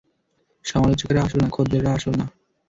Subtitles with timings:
[0.65, 2.25] সমালোচকরা আসল না, খদ্দেররা আসল না।